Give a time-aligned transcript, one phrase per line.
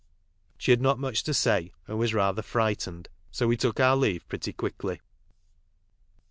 [0.57, 4.27] She had not much to say, and was rather frightened, so we took our leave
[4.27, 4.99] pretty quickly.